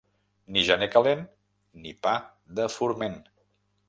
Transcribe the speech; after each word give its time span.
Ni 0.53 0.61
gener 0.69 0.87
calent, 0.95 1.21
ni 1.83 1.93
pa 2.07 2.13
de 2.61 2.65
forment. 2.77 3.19